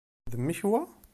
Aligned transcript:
D 0.31 0.33
mmik 0.39 0.59
wa? 0.69 0.81